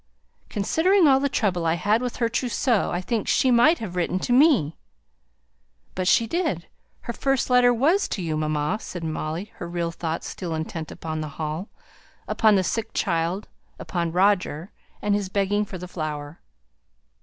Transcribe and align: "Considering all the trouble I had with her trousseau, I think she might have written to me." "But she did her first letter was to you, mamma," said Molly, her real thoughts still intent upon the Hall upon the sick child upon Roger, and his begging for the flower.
"Considering 0.49 1.07
all 1.07 1.19
the 1.19 1.29
trouble 1.29 1.63
I 1.67 1.75
had 1.75 2.01
with 2.01 2.15
her 2.15 2.27
trousseau, 2.27 2.89
I 2.89 3.01
think 3.01 3.27
she 3.27 3.51
might 3.51 3.77
have 3.77 3.95
written 3.95 4.17
to 4.21 4.33
me." 4.33 4.75
"But 5.93 6.07
she 6.07 6.25
did 6.25 6.65
her 7.01 7.13
first 7.13 7.51
letter 7.51 7.71
was 7.71 8.07
to 8.07 8.23
you, 8.23 8.35
mamma," 8.35 8.79
said 8.81 9.03
Molly, 9.03 9.51
her 9.57 9.67
real 9.69 9.91
thoughts 9.91 10.27
still 10.27 10.55
intent 10.55 10.89
upon 10.89 11.21
the 11.21 11.27
Hall 11.37 11.69
upon 12.27 12.55
the 12.55 12.63
sick 12.63 12.93
child 12.95 13.47
upon 13.77 14.11
Roger, 14.11 14.71
and 15.03 15.13
his 15.13 15.29
begging 15.29 15.65
for 15.65 15.77
the 15.77 15.87
flower. 15.87 16.39